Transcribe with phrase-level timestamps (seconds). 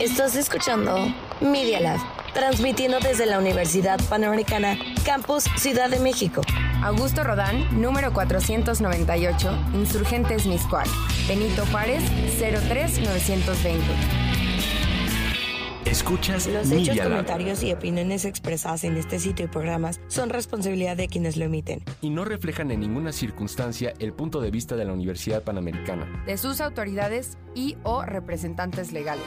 [0.00, 1.98] Estás escuchando Media Lab,
[2.34, 6.42] transmitiendo desde la Universidad Panamericana, Campus Ciudad de México.
[6.82, 10.86] Augusto Rodán, número 498, Insurgentes Miscual.
[11.26, 12.02] Benito Juárez,
[12.38, 13.82] 03920.
[15.86, 17.08] Escuchas Los Media hechos, Lab.
[17.08, 21.82] comentarios y opiniones expresadas en este sitio y programas son responsabilidad de quienes lo emiten.
[22.02, 26.22] y no reflejan en ninguna circunstancia el punto de vista de la Universidad Panamericana.
[26.26, 29.24] De sus autoridades y o representantes legales.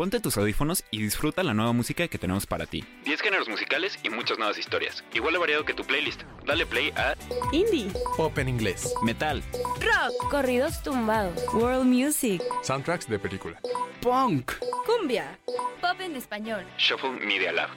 [0.00, 2.82] Ponte tus audífonos y disfruta la nueva música que tenemos para ti.
[3.04, 5.04] 10 géneros musicales y muchas nuevas historias.
[5.12, 6.22] Igual de variado que tu playlist.
[6.46, 7.14] Dale play a
[7.52, 8.94] Indie, Pop en inglés.
[9.02, 11.38] Metal, rock, Corridos tumbados.
[11.52, 13.60] world music, Soundtracks de película.
[14.00, 14.52] punk,
[14.86, 15.38] cumbia,
[15.82, 16.64] pop en español.
[16.78, 17.68] Shuffle Media Lab.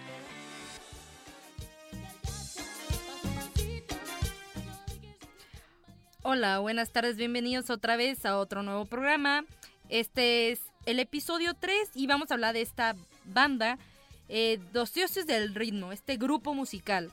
[6.21, 9.43] Hola, buenas tardes, bienvenidos otra vez a otro nuevo programa.
[9.89, 12.95] Este es el episodio 3 y vamos a hablar de esta
[13.25, 13.77] banda,
[14.29, 17.11] eh, Dioses del Ritmo, este grupo musical.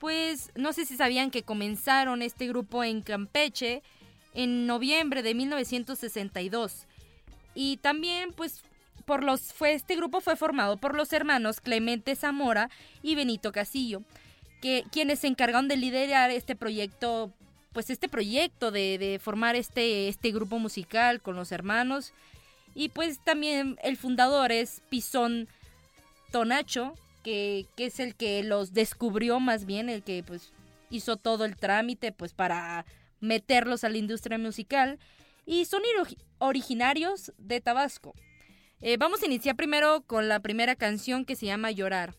[0.00, 3.82] Pues no sé si sabían que comenzaron este grupo en Campeche
[4.34, 6.86] en noviembre de 1962.
[7.54, 8.62] Y también pues
[9.06, 12.68] por los fue este grupo fue formado por los hermanos Clemente Zamora
[13.02, 14.02] y Benito Casillo,
[14.60, 17.32] que quienes se encargaron de liderar este proyecto
[17.72, 22.14] pues este proyecto de, de formar este, este grupo musical con los hermanos.
[22.78, 25.48] Y pues también el fundador es Pisón
[26.30, 30.52] Tonacho, que, que es el que los descubrió más bien, el que pues
[30.90, 32.84] hizo todo el trámite pues para
[33.20, 34.98] meterlos a la industria musical.
[35.46, 38.14] Y son ori- originarios de Tabasco.
[38.82, 42.14] Eh, vamos a iniciar primero con la primera canción que se llama Llorar.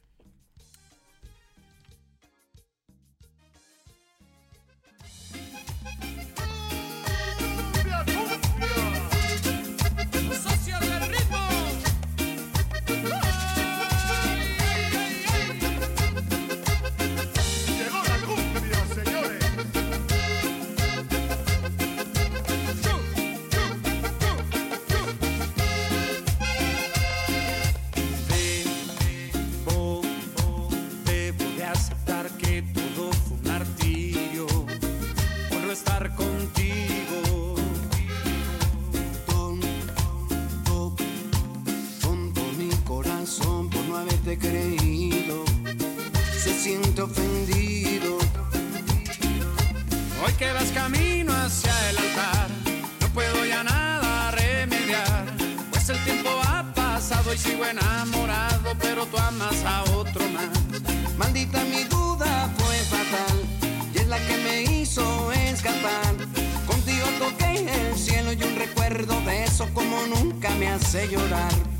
[70.88, 71.77] Hace llorar.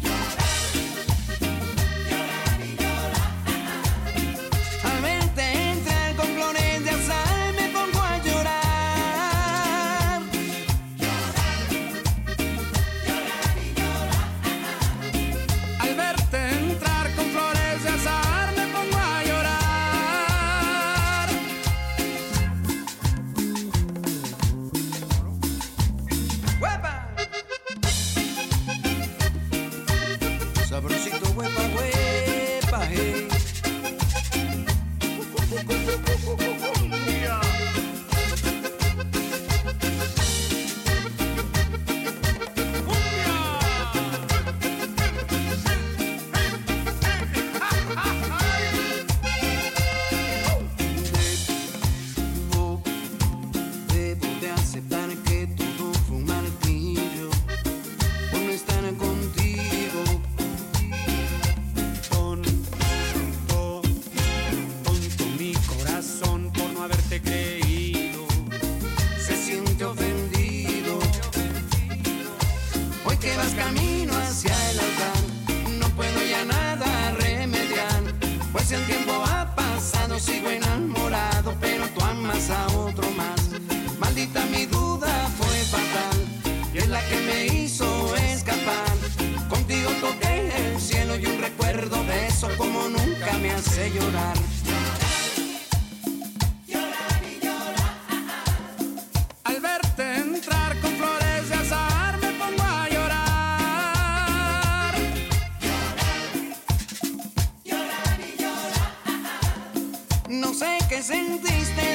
[110.98, 111.87] Qué sentiste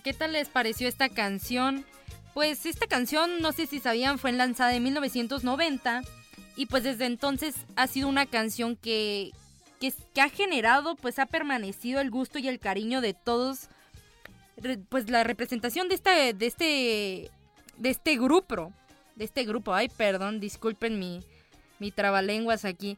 [0.00, 1.84] ¿qué tal les pareció esta canción?
[2.34, 6.02] Pues esta canción, no sé si sabían, fue lanzada en 1990
[6.56, 9.32] y pues desde entonces ha sido una canción que,
[9.80, 13.68] que, ha generado, pues ha permanecido el gusto y el cariño de todos,
[14.88, 17.30] pues la representación de este, de este,
[17.76, 18.72] de este grupo,
[19.16, 22.96] de este grupo, ay perdón, disculpen mi trabalenguas aquí,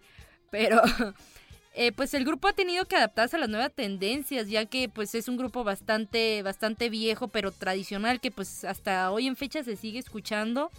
[0.50, 0.82] pero
[1.76, 5.14] eh, pues el grupo ha tenido que adaptarse a las nuevas tendencias, ya que pues
[5.16, 9.74] es un grupo bastante, bastante viejo, pero tradicional, que pues hasta hoy en fecha se
[9.74, 10.70] sigue escuchando.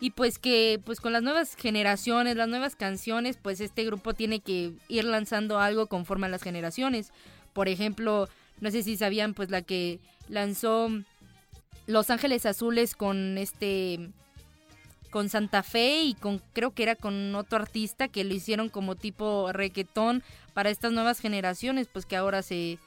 [0.00, 4.40] Y pues que pues con las nuevas generaciones, las nuevas canciones, pues este grupo tiene
[4.40, 7.12] que ir lanzando algo conforme a las generaciones.
[7.52, 8.28] Por ejemplo,
[8.60, 10.88] no sé si sabían pues la que lanzó
[11.86, 14.10] Los Ángeles Azules con este
[15.12, 18.96] con Santa Fe y con creo que era con otro artista que lo hicieron como
[18.96, 20.24] tipo requetón
[20.54, 22.78] para estas nuevas generaciones, pues que ahora se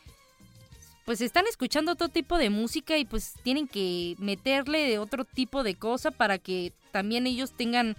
[1.06, 5.62] pues están escuchando otro tipo de música y pues tienen que meterle de otro tipo
[5.62, 7.96] de cosa para que también ellos tengan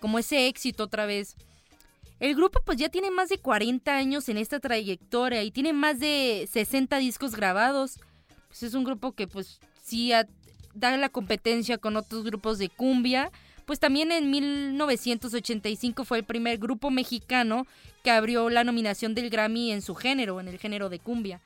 [0.00, 1.36] como ese éxito otra vez.
[2.20, 6.00] El grupo pues ya tiene más de 40 años en esta trayectoria y tiene más
[6.00, 8.00] de 60 discos grabados.
[8.48, 10.10] Pues es un grupo que pues sí
[10.74, 13.30] da la competencia con otros grupos de cumbia.
[13.68, 17.66] Pues también en 1985 fue el primer grupo mexicano
[18.02, 21.42] que abrió la nominación del Grammy en su género, en el género de cumbia.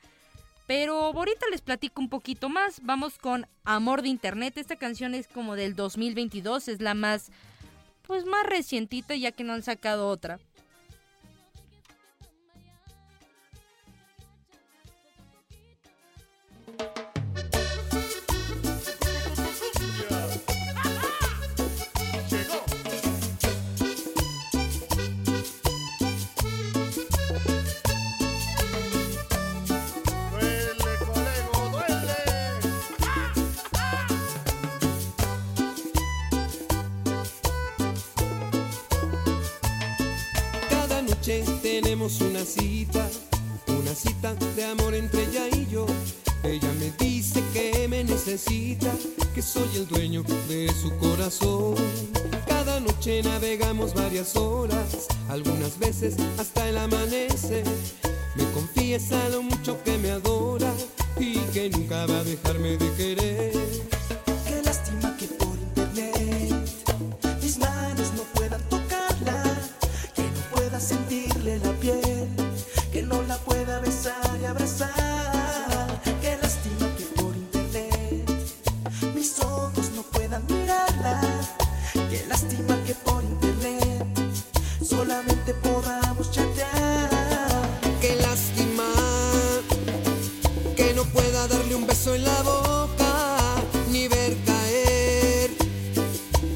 [0.65, 2.79] Pero ahorita les platico un poquito más.
[2.83, 4.57] Vamos con Amor de Internet.
[4.57, 7.29] Esta canción es como del 2022, es la más
[8.03, 10.39] pues más recientita ya que no han sacado otra.
[42.45, 42.72] Tenemos
[91.47, 93.55] darle un beso en la boca
[93.91, 95.51] ni ver caer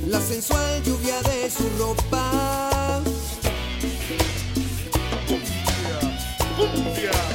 [0.07, 3.01] la sensual lluvia de su ropa.
[6.57, 7.11] Cumbia.
[7.11, 7.26] Socios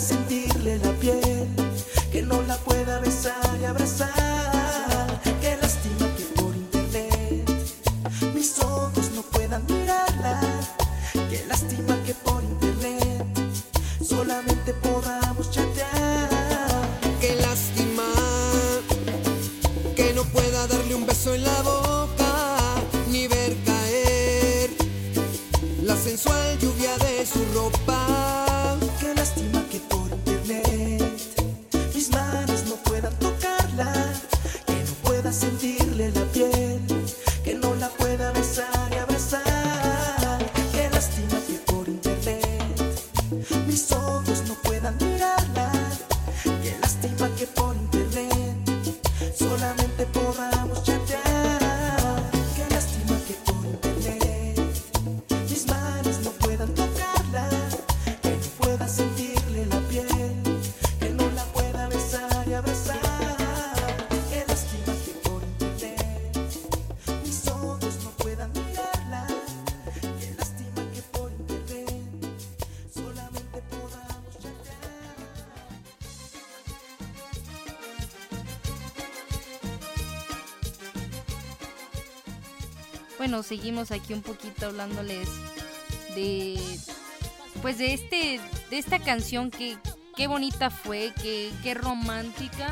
[0.00, 1.48] sentirle la piel,
[2.12, 4.67] que no la pueda besar y abrazar.
[83.18, 85.28] Bueno, seguimos aquí un poquito hablándoles
[86.14, 86.56] de
[87.60, 89.76] pues de este de esta canción que
[90.16, 92.70] qué bonita fue, que qué romántica.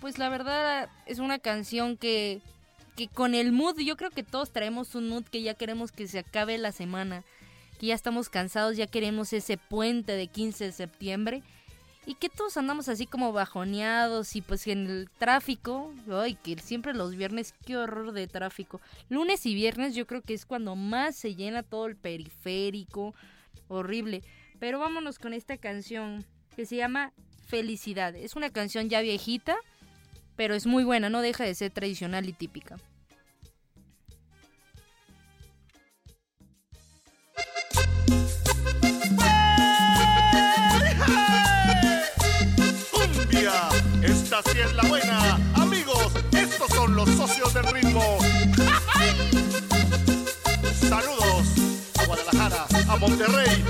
[0.00, 2.42] Pues la verdad es una canción que
[2.96, 6.08] que con el mood, yo creo que todos traemos un mood que ya queremos que
[6.08, 7.24] se acabe la semana,
[7.78, 11.42] que ya estamos cansados, ya queremos ese puente de 15 de septiembre
[12.06, 16.94] y que todos andamos así como bajoneados y pues en el tráfico, ay, que siempre
[16.94, 18.80] los viernes, qué horror de tráfico.
[19.08, 23.14] Lunes y viernes yo creo que es cuando más se llena todo el periférico,
[23.68, 24.22] horrible.
[24.58, 26.24] Pero vámonos con esta canción
[26.56, 27.12] que se llama
[27.46, 28.14] Felicidad.
[28.14, 29.56] Es una canción ya viejita,
[30.36, 32.76] pero es muy buena, no deja de ser tradicional y típica.
[44.04, 45.38] Esta sí es la buena.
[45.54, 48.18] Amigos, estos son los socios del ritmo.
[50.88, 51.46] Saludos
[51.98, 53.64] a Guadalajara, a Monterrey.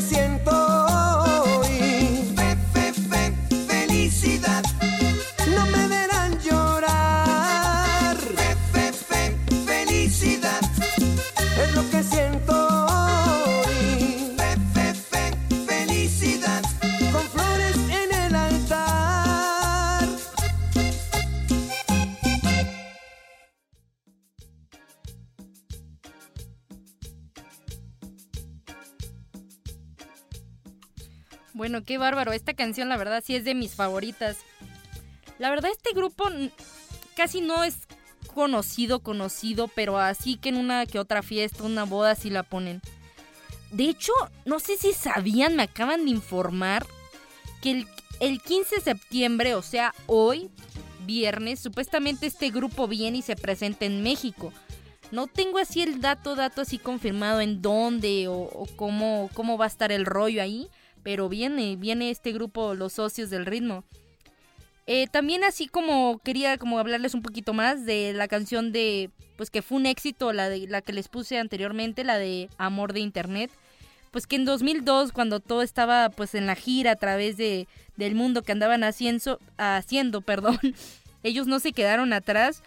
[0.00, 0.77] Siento
[31.88, 32.34] qué bárbaro.
[32.34, 34.36] Esta canción, la verdad, sí es de mis favoritas.
[35.38, 36.24] La verdad, este grupo
[37.16, 37.76] casi no es
[38.34, 42.82] conocido, conocido, pero así que en una que otra fiesta, una boda, sí la ponen.
[43.70, 44.12] De hecho,
[44.44, 46.86] no sé si sabían, me acaban de informar
[47.62, 47.86] que el,
[48.20, 50.50] el 15 de septiembre, o sea, hoy,
[51.06, 54.52] viernes, supuestamente este grupo viene y se presenta en México.
[55.10, 59.64] No tengo así el dato, dato así confirmado en dónde o, o cómo, cómo va
[59.64, 60.68] a estar el rollo ahí,
[61.02, 63.84] pero viene, viene este grupo, los socios del ritmo.
[64.90, 69.50] Eh, también así como quería como hablarles un poquito más de la canción de, pues
[69.50, 73.00] que fue un éxito, la, de, la que les puse anteriormente, la de Amor de
[73.00, 73.50] Internet.
[74.10, 78.14] Pues que en 2002, cuando todo estaba pues en la gira a través de, del
[78.14, 80.58] mundo que andaban haciendo, haciendo perdón,
[81.22, 82.62] ellos no se quedaron atrás,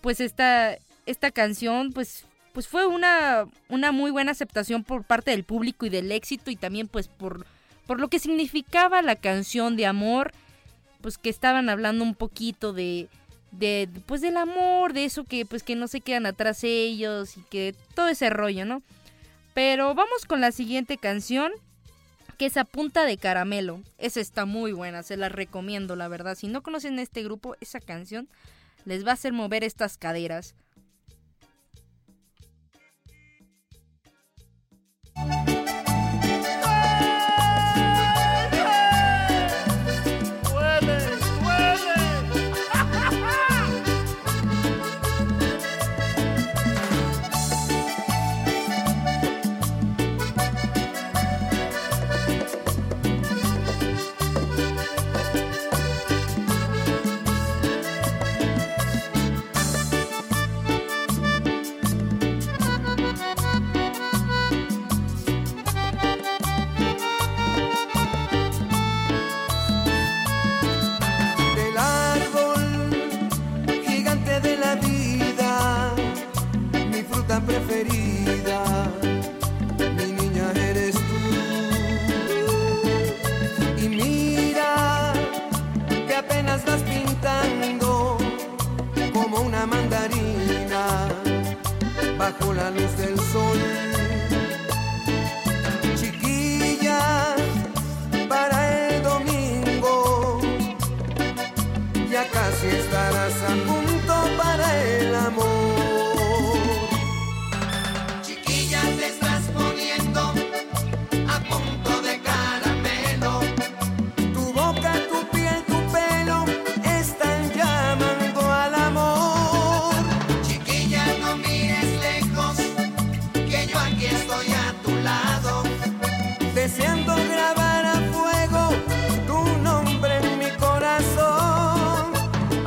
[0.00, 2.24] pues esta, esta canción pues,
[2.54, 6.56] pues fue una, una muy buena aceptación por parte del público y del éxito y
[6.56, 7.44] también pues por,
[7.86, 10.32] por lo que significaba la canción de amor,
[11.00, 13.08] pues que estaban hablando un poquito de,
[13.52, 17.42] de pues del amor, de eso que pues que no se quedan atrás ellos y
[17.42, 18.82] que todo ese rollo, ¿no?
[19.54, 21.52] Pero vamos con la siguiente canción,
[22.36, 23.80] que es A Punta de Caramelo.
[23.96, 26.36] Esa está muy buena, se la recomiendo, la verdad.
[26.36, 28.28] Si no conocen este grupo, esa canción
[28.84, 30.54] les va a hacer mover estas caderas.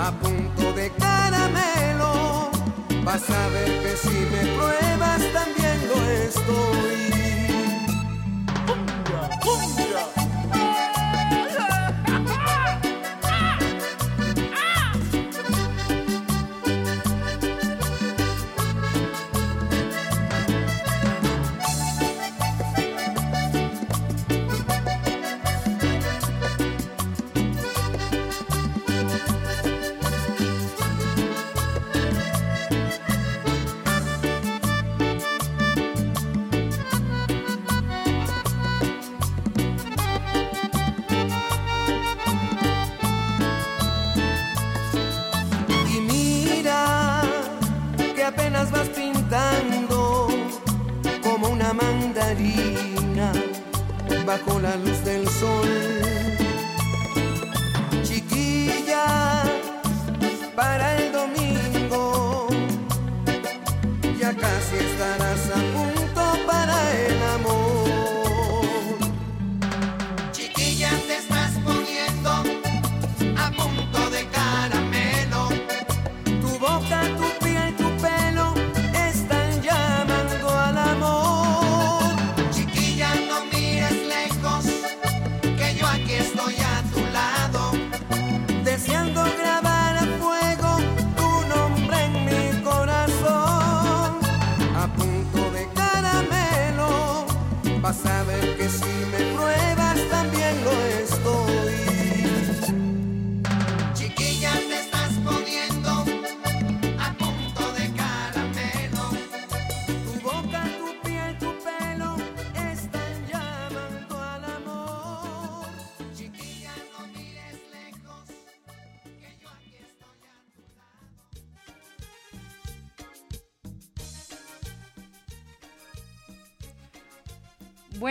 [0.09, 0.38] A punto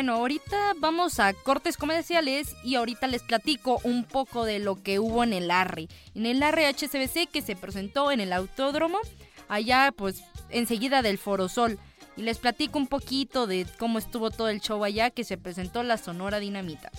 [0.09, 4.99] Bueno, ahorita vamos a cortes comerciales y ahorita les platico un poco de lo que
[4.99, 5.89] hubo en el ARRE.
[6.15, 9.01] En el ARRE HCBC que se presentó en el autódromo,
[9.49, 11.79] allá pues enseguida del Foro Sol.
[12.17, 15.83] Y les platico un poquito de cómo estuvo todo el show allá que se presentó
[15.83, 16.91] la Sonora Dinamita.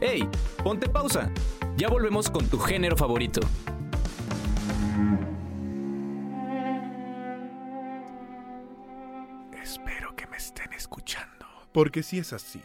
[0.00, 0.28] ¡Hey!
[0.64, 1.30] Ponte pausa.
[1.76, 3.42] Ya volvemos con tu género favorito.
[11.72, 12.60] Porque si es así,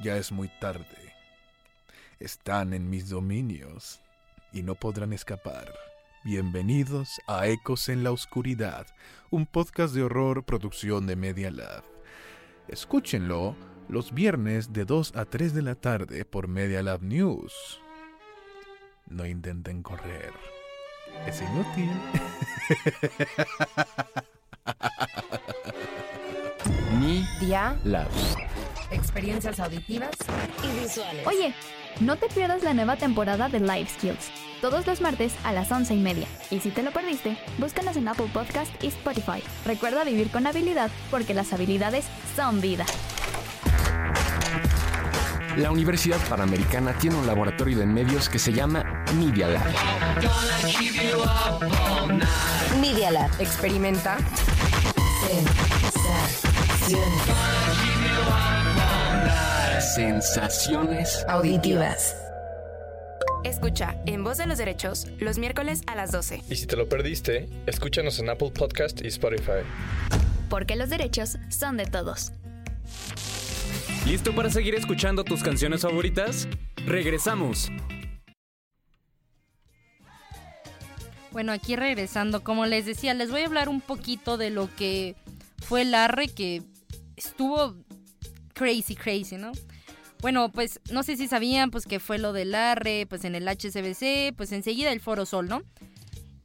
[0.00, 1.14] ya es muy tarde.
[2.18, 4.00] Están en mis dominios
[4.52, 5.70] y no podrán escapar.
[6.24, 8.86] Bienvenidos a Ecos en la Oscuridad,
[9.30, 11.84] un podcast de horror producción de Media Lab.
[12.68, 13.54] Escúchenlo
[13.88, 17.52] los viernes de 2 a 3 de la tarde por Media Lab News.
[19.10, 20.32] No intenten correr.
[21.26, 21.90] Es inútil.
[27.40, 27.76] Día.
[27.84, 28.08] Lab.
[28.90, 30.10] Experiencias auditivas
[30.62, 31.26] y visuales.
[31.26, 31.54] Oye,
[32.00, 35.94] no te pierdas la nueva temporada de Life Skills, todos los martes a las once
[35.94, 36.26] y media.
[36.50, 39.42] Y si te lo perdiste, búscanos en Apple Podcast y Spotify.
[39.64, 42.04] Recuerda vivir con habilidad, porque las habilidades
[42.36, 42.84] son vida.
[45.56, 49.64] La Universidad Panamericana tiene un laboratorio de medios que se llama Media Lab.
[52.78, 53.30] Media Lab.
[53.40, 54.18] Experimenta.
[59.96, 62.16] Sensaciones auditivas.
[63.42, 66.42] Escucha En Voz de los Derechos los miércoles a las 12.
[66.48, 69.64] Y si te lo perdiste, escúchanos en Apple Podcast y Spotify.
[70.48, 72.30] Porque los derechos son de todos.
[74.06, 76.46] ¿Listo para seguir escuchando tus canciones favoritas?
[76.86, 77.68] Regresamos.
[81.32, 85.16] Bueno, aquí regresando, como les decía, les voy a hablar un poquito de lo que
[85.66, 86.62] fue el arre que
[87.16, 87.74] estuvo
[88.54, 89.52] crazy, crazy, ¿no?
[90.20, 93.46] Bueno, pues no sé si sabían pues que fue lo del arre, pues en el
[93.46, 95.62] HCBC, pues enseguida el Foro Sol, ¿no?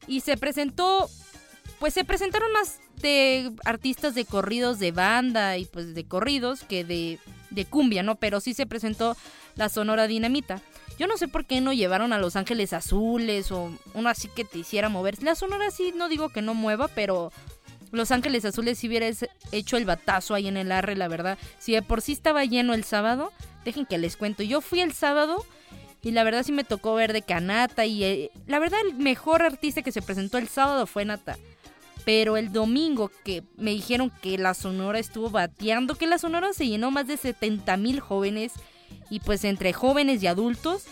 [0.07, 1.09] Y se presentó,
[1.79, 6.83] pues se presentaron más de artistas de corridos de banda y pues de corridos que
[6.83, 8.15] de, de cumbia, ¿no?
[8.15, 9.15] Pero sí se presentó
[9.55, 10.61] la Sonora Dinamita.
[10.99, 14.45] Yo no sé por qué no llevaron a Los Ángeles Azules o uno así que
[14.45, 15.23] te hiciera mover.
[15.23, 17.31] La Sonora sí, no digo que no mueva, pero
[17.91, 21.37] Los Ángeles Azules si hubieras hecho el batazo ahí en el arre, la verdad.
[21.59, 23.31] Si de por sí estaba lleno el sábado,
[23.65, 24.43] dejen que les cuento.
[24.43, 25.45] Yo fui el sábado
[26.01, 29.43] y la verdad sí me tocó ver de Canata y eh, la verdad el mejor
[29.43, 31.37] artista que se presentó el sábado fue Nata.
[32.03, 36.67] Pero el domingo que me dijeron que la Sonora estuvo bateando, que la Sonora se
[36.67, 38.53] llenó más de 70 mil jóvenes
[39.09, 40.85] y pues entre jóvenes y adultos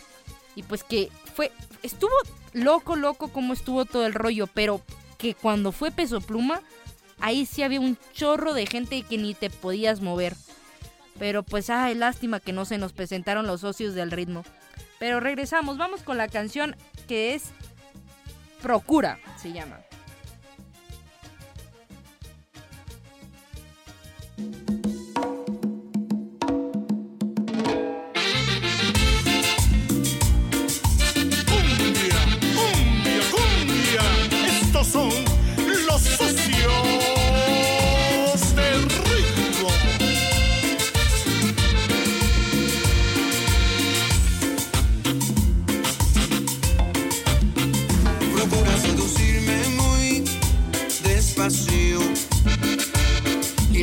[0.55, 1.51] y pues que fue
[1.83, 2.11] estuvo
[2.53, 4.81] loco loco como estuvo todo el rollo pero
[5.17, 6.61] que cuando fue peso pluma
[7.21, 10.35] ahí sí había un chorro de gente que ni te podías mover.
[11.17, 14.43] Pero pues ay lástima que no se nos presentaron los socios del ritmo.
[14.99, 16.75] Pero regresamos vamos con la canción
[17.07, 17.51] que es
[18.61, 19.79] Procura se llama.
[31.45, 32.19] Cumbia,
[32.53, 34.03] cumbia, cumbia.
[34.61, 35.28] Estos son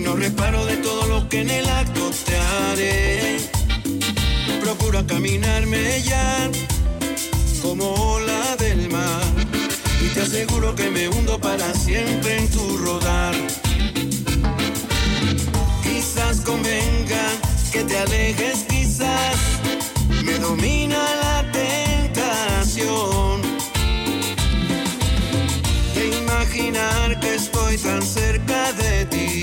[0.06, 3.38] no reparo de todo lo que en el acto te haré.
[4.62, 6.48] Procura caminarme ya
[7.60, 9.24] como ola del mar
[10.00, 13.34] y te aseguro que me hundo para siempre en tu rodar.
[15.82, 17.26] Quizás convenga
[17.72, 19.36] que te alejes, quizás
[20.24, 23.42] me domina la tentación
[25.94, 29.42] de imaginar que estoy tan cerca de ti,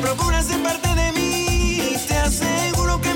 [0.00, 1.96] Procura ser parte de mí.
[2.06, 3.14] Te aseguro que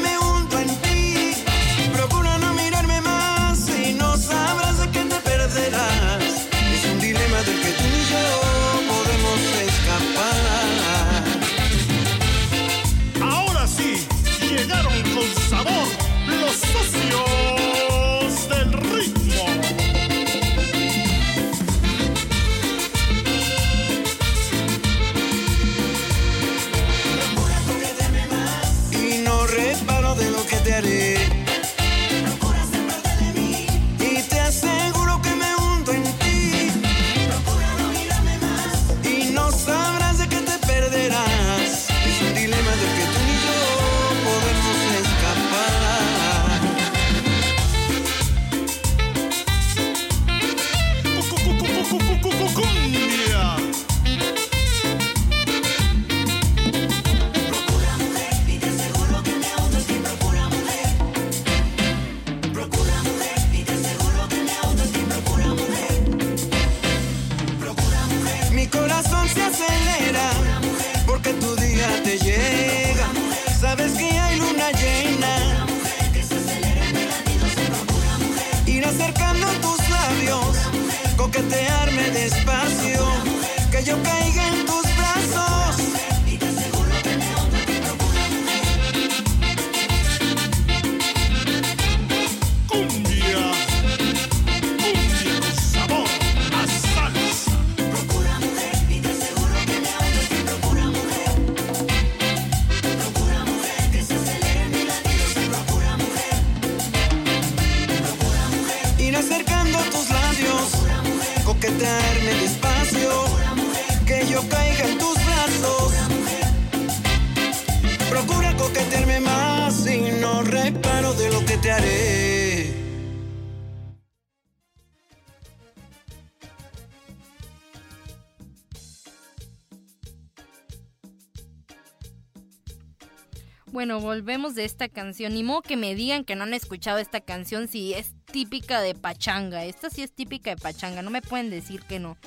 [133.80, 135.32] Bueno, volvemos de esta canción.
[135.32, 138.94] Ni modo que me digan que no han escuchado esta canción si es típica de
[138.94, 139.64] pachanga.
[139.64, 141.00] Esta sí es típica de pachanga.
[141.00, 142.18] No me pueden decir que no.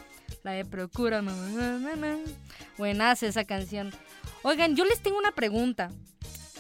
[0.42, 1.22] La de Procura.
[1.22, 1.32] no.
[2.80, 3.92] Buenas esa canción.
[4.42, 5.92] Oigan, yo les tengo una pregunta.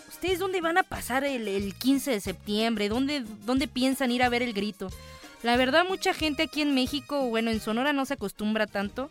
[0.10, 2.88] ¿Ustedes dónde van a pasar el, el 15 de septiembre?
[2.88, 4.89] ¿Dónde, ¿Dónde piensan ir a ver el grito?
[5.41, 9.10] La verdad, mucha gente aquí en México, bueno, en Sonora no se acostumbra tanto.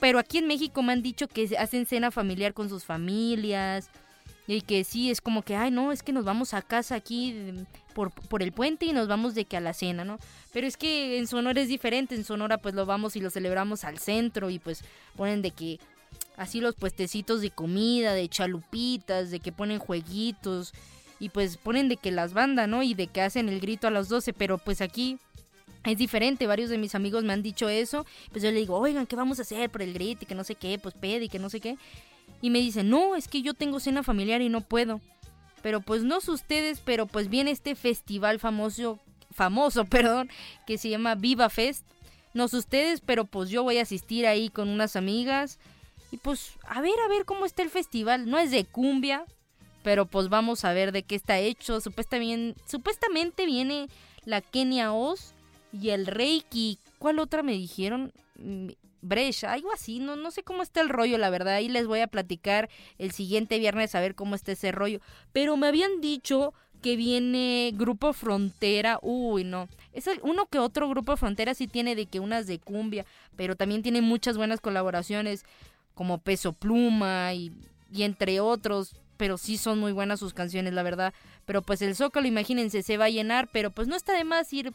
[0.00, 3.88] Pero aquí en México me han dicho que hacen cena familiar con sus familias.
[4.46, 7.54] Y que sí, es como que, ay, no, es que nos vamos a casa aquí
[7.94, 10.18] por, por el puente y nos vamos de que a la cena, ¿no?
[10.52, 13.84] Pero es que en Sonora es diferente, en Sonora pues lo vamos y lo celebramos
[13.84, 14.84] al centro y pues
[15.16, 15.78] ponen de que
[16.36, 20.72] así los puestecitos de comida, de chalupitas, de que ponen jueguitos
[21.20, 22.82] y pues ponen de que las bandas, ¿no?
[22.82, 25.18] Y de que hacen el grito a las 12, pero pues aquí
[25.84, 29.06] es diferente, varios de mis amigos me han dicho eso, pues yo le digo, oigan,
[29.06, 31.28] ¿qué vamos a hacer por el grito y que no sé qué, pues pede y
[31.28, 31.76] que no sé qué.
[32.40, 35.00] Y me dicen, no, es que yo tengo cena familiar y no puedo.
[35.62, 38.98] Pero pues no sé ustedes, pero pues viene este festival famoso,
[39.30, 40.28] famoso, perdón,
[40.66, 41.86] que se llama Viva Fest.
[42.34, 45.58] No sé ustedes, pero pues yo voy a asistir ahí con unas amigas.
[46.10, 48.28] Y pues a ver, a ver cómo está el festival.
[48.28, 49.24] No es de cumbia,
[49.82, 51.80] pero pues vamos a ver de qué está hecho.
[51.80, 53.88] Supuestamente, supuestamente viene
[54.24, 55.32] la Kenia Oz
[55.72, 56.78] y el Reiki.
[56.98, 58.12] ¿Cuál otra me dijeron?
[59.02, 62.00] Brescia, algo así, no, no sé cómo está el rollo, la verdad, ahí les voy
[62.00, 65.00] a platicar el siguiente viernes a ver cómo está ese rollo.
[65.32, 71.16] Pero me habían dicho que viene Grupo Frontera, uy, no, es uno que otro Grupo
[71.16, 73.04] Frontera sí tiene de que unas de cumbia,
[73.36, 75.44] pero también tiene muchas buenas colaboraciones
[75.94, 77.52] como Peso Pluma y,
[77.92, 81.12] y entre otros, pero sí son muy buenas sus canciones, la verdad.
[81.44, 84.52] Pero pues el Zócalo, imagínense, se va a llenar, pero pues no está de más
[84.52, 84.72] ir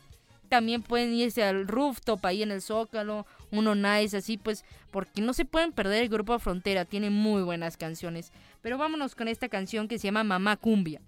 [0.48, 5.34] también pueden irse al rooftop ahí en el Zócalo, uno nice así, pues, porque no
[5.34, 8.32] se pueden perder el grupo Frontera, tiene muy buenas canciones.
[8.62, 11.02] Pero vámonos con esta canción que se llama Mamá Cumbia.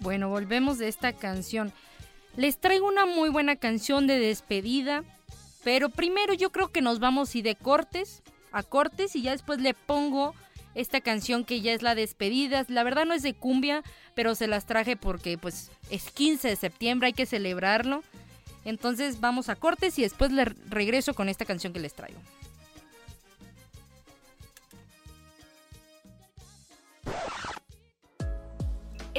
[0.00, 1.72] Bueno, volvemos de esta canción.
[2.36, 5.02] Les traigo una muy buena canción de despedida,
[5.64, 9.60] pero primero yo creo que nos vamos y de cortes a cortes y ya después
[9.60, 10.34] le pongo
[10.74, 12.64] esta canción que ya es la despedida.
[12.68, 13.82] La verdad no es de cumbia,
[14.14, 18.02] pero se las traje porque pues es 15 de septiembre, hay que celebrarlo.
[18.64, 22.20] Entonces vamos a cortes y después le regreso con esta canción que les traigo.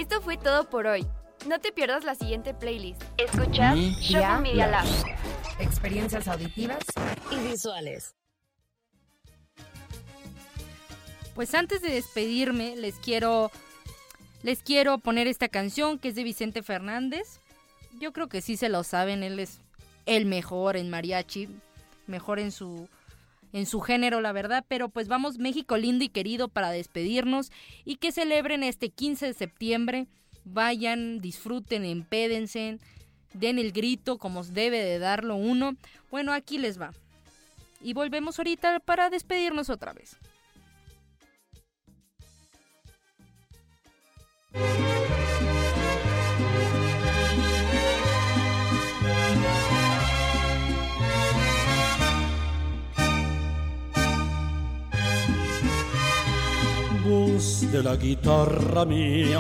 [0.10, 1.06] Esto fue todo por hoy.
[1.46, 3.00] No te pierdas la siguiente playlist.
[3.18, 4.88] Escuchas Shuffle Media Lab.
[5.60, 6.80] Experiencias auditivas
[7.30, 8.16] y visuales.
[11.36, 13.52] Pues antes de despedirme, les quiero
[14.42, 17.40] les quiero poner esta canción que es de Vicente Fernández.
[18.00, 19.60] Yo creo que sí se lo saben, él es
[20.08, 21.50] el mejor en mariachi,
[22.08, 22.90] mejor en su
[23.54, 27.52] en su género, la verdad, pero pues vamos México lindo y querido para despedirnos
[27.86, 30.08] y que celebren este 15 de septiembre.
[30.46, 32.80] Vayan, disfruten, empédense,
[33.34, 35.76] den el grito como debe de darlo uno.
[36.12, 36.94] Bueno, aquí les va.
[37.82, 40.18] Y volvemos ahorita para despedirnos otra vez.
[57.72, 59.40] De la guitarra mía,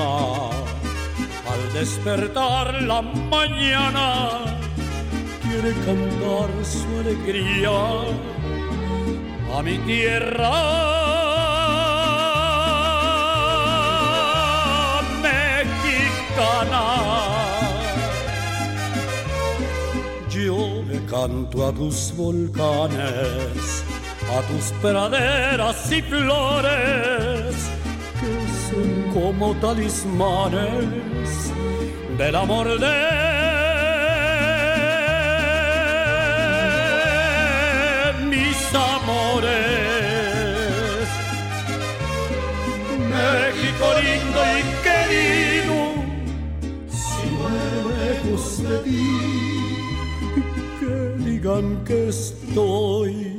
[1.52, 4.30] al despertar la mañana,
[5.42, 7.72] quiere cantar su alegría
[9.58, 10.52] a mi tierra
[15.24, 16.86] mexicana.
[20.30, 23.84] Yo le canto a tus volcanes,
[24.38, 27.49] a tus praderas y flores,
[29.14, 31.52] como talismanes
[32.18, 32.96] del amor de
[38.30, 39.50] mis amores.
[43.10, 45.78] México lindo y querido,
[46.90, 47.26] si
[48.00, 48.78] lejos de
[50.80, 50.94] que
[51.24, 53.39] digan que estoy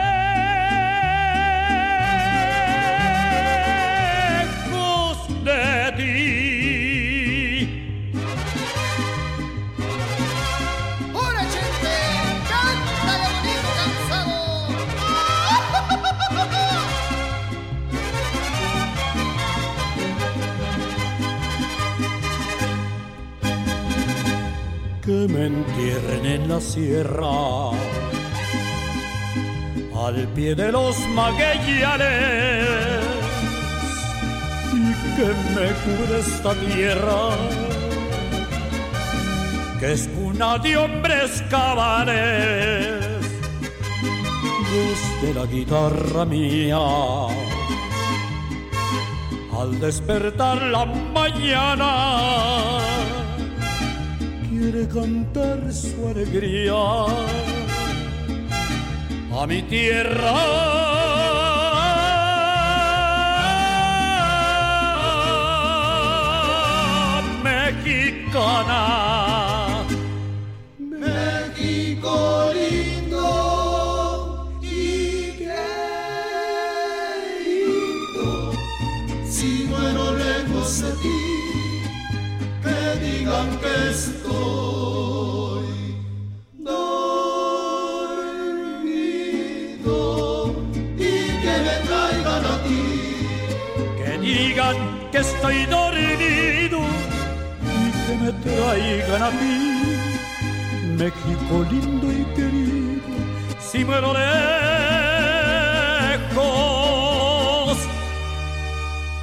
[25.27, 27.71] me entierren en la sierra,
[29.95, 32.67] al pie de los maguellanes,
[34.73, 37.29] y que me cubra esta tierra,
[39.79, 43.05] que es cuna de hombres cabanes,
[44.71, 46.79] desde la guitarra mía.
[49.59, 51.91] Al despertar la mañana,
[54.71, 56.73] quiere cantar su alegría
[59.33, 60.31] a mi tierra
[67.43, 69.10] mexicana.
[95.41, 96.79] Estoy dormido
[97.65, 99.57] y que me traigan a ti,
[100.99, 103.01] México lindo y querido,
[103.59, 104.27] si muero lejos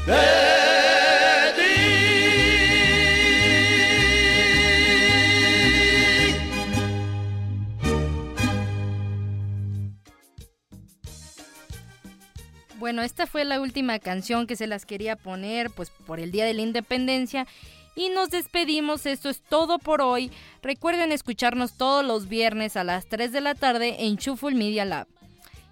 [0.06, 0.57] de
[12.88, 16.46] Bueno, esta fue la última canción que se las quería poner, pues por el Día
[16.46, 17.46] de la Independencia.
[17.94, 20.32] Y nos despedimos, esto es todo por hoy.
[20.62, 25.06] Recuerden escucharnos todos los viernes a las 3 de la tarde en Shuffle Media Lab.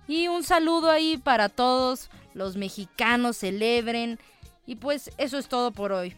[0.06, 4.18] Y un saludo ahí para todos los mexicanos celebren.
[4.66, 6.14] Y pues eso es todo por hoy.